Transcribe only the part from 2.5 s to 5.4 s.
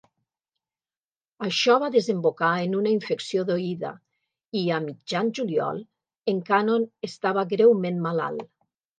en una infecció d'oïda i, a mitjan